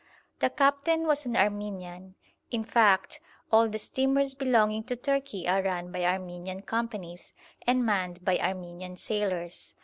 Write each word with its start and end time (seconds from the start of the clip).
The 0.39 0.49
captain 0.49 1.05
was 1.05 1.27
an 1.27 1.37
Armenian: 1.37 2.15
in 2.49 2.63
fact, 2.63 3.19
all 3.51 3.67
the 3.69 3.77
steamers 3.77 4.33
belonging 4.33 4.83
to 4.85 4.95
Turkey 4.95 5.47
are 5.47 5.61
run 5.61 5.91
by 5.91 6.05
Armenian 6.05 6.63
companies 6.63 7.35
and 7.67 7.85
manned 7.85 8.25
by 8.25 8.39
Armenian 8.39 8.97
sailors. 8.97 9.75